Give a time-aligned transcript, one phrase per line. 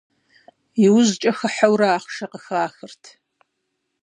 [0.85, 3.03] Иужькӏэ хыхьэурэ ахъшэ къыхахырт.